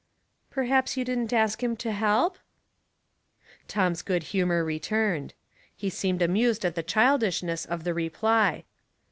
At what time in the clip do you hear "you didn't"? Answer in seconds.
0.97-1.31